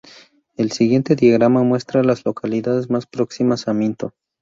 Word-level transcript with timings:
El 0.57 0.71
siguiente 0.71 1.15
diagrama 1.15 1.61
muestra 1.61 1.99
a 2.01 2.03
las 2.03 2.25
localidades 2.25 2.89
más 2.89 3.05
próximas 3.05 3.67
a 3.67 3.73
Minto. 3.75 4.15